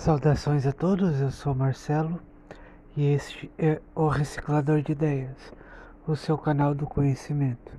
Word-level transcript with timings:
Saudações 0.00 0.64
a 0.64 0.72
todos, 0.72 1.20
eu 1.20 1.30
sou 1.32 1.56
Marcelo 1.56 2.20
e 2.96 3.04
este 3.12 3.50
é 3.58 3.80
o 3.96 4.06
Reciclador 4.06 4.80
de 4.80 4.92
Ideias, 4.92 5.36
o 6.06 6.14
seu 6.14 6.38
canal 6.38 6.72
do 6.72 6.86
conhecimento. 6.86 7.72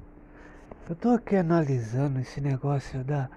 Eu 0.88 0.94
estou 0.94 1.14
aqui 1.14 1.38
analisando 1.38 2.20
esse 2.20 2.42
negócio 2.42 3.06
da, 3.06 3.30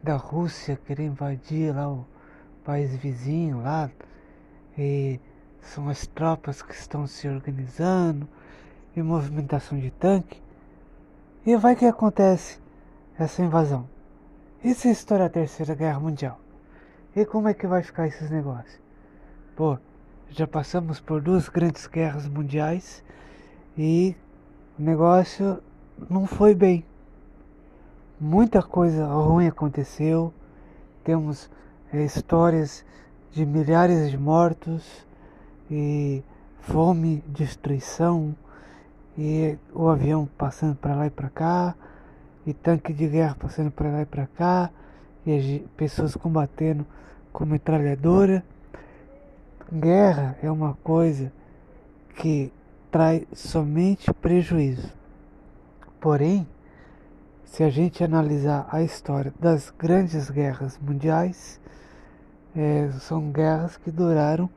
da 0.00 0.14
Rússia 0.14 0.78
querer 0.86 1.06
invadir 1.06 1.74
lá 1.74 1.90
o 1.90 2.06
país 2.64 2.94
vizinho 2.94 3.60
lá 3.60 3.90
e 4.78 5.18
são 5.60 5.88
as 5.88 6.06
tropas 6.06 6.62
que 6.62 6.74
estão 6.74 7.08
se 7.08 7.28
organizando 7.28 8.28
e 8.94 9.02
movimentação 9.02 9.76
de 9.76 9.90
tanque. 9.90 10.40
E 11.44 11.56
vai 11.56 11.74
que 11.74 11.86
acontece 11.86 12.60
essa 13.18 13.42
invasão. 13.42 13.88
Isso 14.62 14.86
é 14.86 14.92
história 14.92 15.24
da 15.24 15.30
Terceira 15.30 15.74
Guerra 15.74 15.98
Mundial. 15.98 16.38
E 17.18 17.26
como 17.26 17.48
é 17.48 17.52
que 17.52 17.66
vai 17.66 17.82
ficar 17.82 18.06
esses 18.06 18.30
negócios? 18.30 18.80
Pô, 19.56 19.76
já 20.30 20.46
passamos 20.46 21.00
por 21.00 21.20
duas 21.20 21.48
grandes 21.48 21.84
guerras 21.88 22.28
mundiais 22.28 23.02
e 23.76 24.14
o 24.78 24.82
negócio 24.84 25.60
não 26.08 26.28
foi 26.28 26.54
bem. 26.54 26.84
Muita 28.20 28.62
coisa 28.62 29.04
ruim 29.04 29.48
aconteceu. 29.48 30.32
Temos 31.02 31.50
é, 31.92 32.04
histórias 32.04 32.84
de 33.32 33.44
milhares 33.44 34.12
de 34.12 34.16
mortos 34.16 35.04
e 35.68 36.22
fome, 36.60 37.24
destruição 37.26 38.32
e 39.18 39.58
o 39.74 39.88
avião 39.88 40.28
passando 40.38 40.76
para 40.76 40.94
lá 40.94 41.06
e 41.08 41.10
para 41.10 41.30
cá 41.30 41.74
e 42.46 42.54
tanque 42.54 42.92
de 42.92 43.08
guerra 43.08 43.34
passando 43.36 43.72
para 43.72 43.90
lá 43.90 44.02
e 44.02 44.06
para 44.06 44.28
cá 44.28 44.70
e 45.26 45.66
pessoas 45.76 46.14
combatendo 46.14 46.86
com 47.32 47.44
metralhadora. 47.44 48.44
Guerra 49.72 50.36
é 50.42 50.50
uma 50.50 50.74
coisa 50.82 51.32
que 52.16 52.52
traz 52.90 53.24
somente 53.32 54.12
prejuízo. 54.14 54.92
Porém, 56.00 56.46
se 57.44 57.62
a 57.62 57.70
gente 57.70 58.04
analisar 58.04 58.68
a 58.70 58.82
história 58.82 59.32
das 59.38 59.70
grandes 59.76 60.30
guerras 60.30 60.78
mundiais, 60.78 61.60
é, 62.56 62.90
são 63.00 63.30
guerras 63.30 63.76
que 63.76 63.90
duraram 63.90 64.48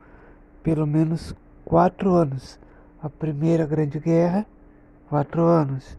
pelo 0.62 0.86
menos 0.86 1.34
quatro 1.64 2.14
anos. 2.14 2.58
A 3.02 3.10
primeira 3.10 3.66
grande 3.66 3.98
guerra, 3.98 4.46
quatro 5.08 5.42
anos. 5.42 5.98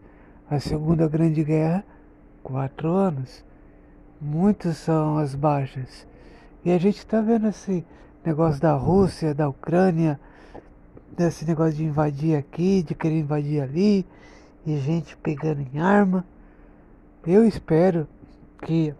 A 0.50 0.58
segunda 0.58 1.08
grande 1.08 1.44
guerra, 1.44 1.84
quatro 2.42 2.90
anos. 2.90 3.44
Muitas 4.20 4.76
são 4.78 5.18
as 5.18 5.34
baixas. 5.34 6.06
E 6.64 6.72
a 6.72 6.78
gente 6.78 6.96
está 6.96 7.20
vendo 7.20 7.48
esse 7.48 7.84
negócio 8.24 8.60
da 8.60 8.74
Rússia, 8.74 9.34
da 9.34 9.46
Ucrânia, 9.48 10.18
desse 11.14 11.44
negócio 11.44 11.74
de 11.74 11.84
invadir 11.84 12.36
aqui, 12.36 12.82
de 12.82 12.94
querer 12.94 13.18
invadir 13.18 13.60
ali, 13.60 14.06
e 14.66 14.78
gente 14.78 15.14
pegando 15.18 15.60
em 15.60 15.78
arma. 15.78 16.24
Eu 17.26 17.44
espero 17.46 18.08
que 18.62 18.94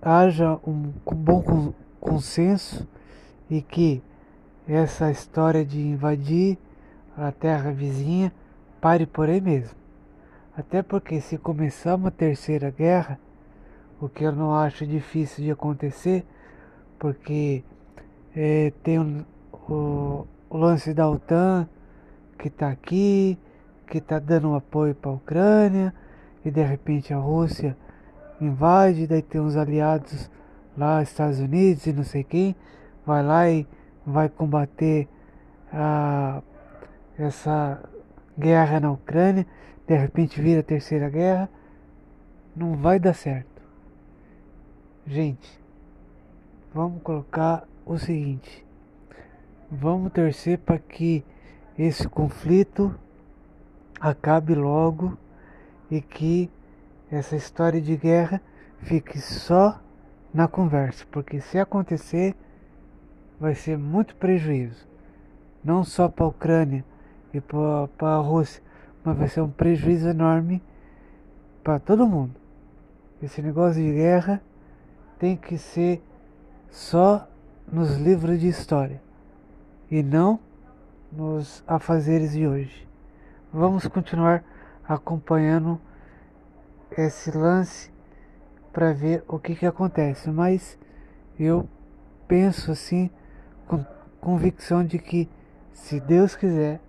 haja 0.00 0.58
um 0.64 0.92
bom 1.12 1.72
consenso 2.00 2.86
e 3.50 3.60
que 3.60 4.00
essa 4.68 5.10
história 5.10 5.64
de 5.64 5.80
invadir 5.80 6.56
a 7.16 7.32
terra 7.32 7.72
vizinha 7.72 8.32
pare 8.80 9.04
por 9.04 9.28
aí 9.28 9.40
mesmo. 9.40 9.76
Até 10.56 10.80
porque 10.80 11.20
se 11.20 11.36
começar 11.38 11.96
uma 11.96 12.10
terceira 12.10 12.70
guerra, 12.70 13.18
o 14.00 14.08
que 14.08 14.24
eu 14.24 14.32
não 14.32 14.54
acho 14.54 14.86
difícil 14.86 15.44
de 15.44 15.50
acontecer, 15.50 16.24
porque 16.98 17.62
é, 18.34 18.72
tem 18.82 18.98
um, 18.98 19.24
o, 19.52 20.26
o, 20.48 20.56
lance 20.56 20.94
da 20.94 21.08
OTAN 21.08 21.68
que 22.38 22.48
está 22.48 22.68
aqui, 22.70 23.38
que 23.86 23.98
está 23.98 24.18
dando 24.18 24.50
um 24.50 24.54
apoio 24.54 24.94
para 24.94 25.10
a 25.10 25.14
Ucrânia, 25.14 25.94
e 26.44 26.50
de 26.50 26.62
repente 26.62 27.12
a 27.12 27.18
Rússia 27.18 27.76
invade, 28.40 29.06
daí 29.06 29.22
tem 29.22 29.40
uns 29.40 29.56
aliados 29.56 30.30
lá, 30.76 31.02
Estados 31.02 31.40
Unidos 31.40 31.86
e 31.86 31.92
não 31.92 32.04
sei 32.04 32.22
quem, 32.22 32.54
vai 33.04 33.22
lá 33.22 33.50
e 33.50 33.66
vai 34.06 34.28
combater 34.28 35.08
a, 35.72 36.40
essa 37.18 37.82
guerra 38.38 38.78
na 38.78 38.92
Ucrânia, 38.92 39.44
de 39.86 39.96
repente 39.96 40.40
vira 40.40 40.60
a 40.60 40.62
terceira 40.62 41.08
guerra, 41.08 41.48
não 42.54 42.76
vai 42.76 43.00
dar 43.00 43.14
certo. 43.14 43.57
Gente, 45.10 45.58
vamos 46.74 47.00
colocar 47.00 47.66
o 47.86 47.96
seguinte: 47.96 48.62
vamos 49.70 50.12
torcer 50.12 50.58
para 50.58 50.78
que 50.78 51.24
esse 51.78 52.06
conflito 52.06 52.94
acabe 53.98 54.54
logo 54.54 55.16
e 55.90 56.02
que 56.02 56.50
essa 57.10 57.36
história 57.36 57.80
de 57.80 57.96
guerra 57.96 58.38
fique 58.80 59.18
só 59.18 59.80
na 60.32 60.46
conversa, 60.46 61.06
porque 61.10 61.40
se 61.40 61.58
acontecer 61.58 62.36
vai 63.40 63.54
ser 63.54 63.78
muito 63.78 64.14
prejuízo, 64.14 64.86
não 65.64 65.84
só 65.84 66.10
para 66.10 66.26
a 66.26 66.28
Ucrânia 66.28 66.84
e 67.32 67.40
para 67.40 68.10
a 68.14 68.18
Rússia, 68.18 68.62
mas 69.02 69.16
vai 69.16 69.28
ser 69.28 69.40
um 69.40 69.50
prejuízo 69.50 70.06
enorme 70.06 70.62
para 71.64 71.78
todo 71.78 72.06
mundo. 72.06 72.34
Esse 73.22 73.40
negócio 73.40 73.82
de 73.82 73.90
guerra 73.90 74.42
tem 75.18 75.36
que 75.36 75.58
ser 75.58 76.02
só 76.70 77.26
nos 77.70 77.96
livros 77.96 78.38
de 78.40 78.48
história 78.48 79.00
e 79.90 80.02
não 80.02 80.38
nos 81.10 81.62
afazeres 81.66 82.32
de 82.32 82.46
hoje. 82.46 82.86
Vamos 83.52 83.86
continuar 83.86 84.44
acompanhando 84.86 85.80
esse 86.96 87.36
lance 87.36 87.90
para 88.72 88.92
ver 88.92 89.24
o 89.26 89.38
que, 89.38 89.54
que 89.54 89.66
acontece, 89.66 90.30
mas 90.30 90.78
eu 91.38 91.68
penso 92.26 92.70
assim 92.70 93.10
com 93.66 93.84
convicção 94.20 94.84
de 94.84 94.98
que 94.98 95.28
se 95.72 96.00
Deus 96.00 96.36
quiser 96.36 96.80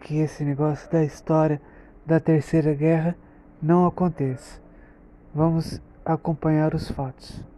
que 0.00 0.18
esse 0.18 0.44
negócio 0.44 0.90
da 0.90 1.04
história 1.04 1.60
da 2.04 2.20
terceira 2.20 2.74
guerra 2.74 3.16
não 3.62 3.86
aconteça. 3.86 4.60
Vamos 5.34 5.80
acompanhar 6.04 6.74
os 6.74 6.90
fatos. 6.90 7.53